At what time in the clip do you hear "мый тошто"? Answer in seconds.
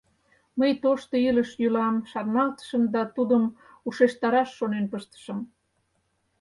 0.59-1.15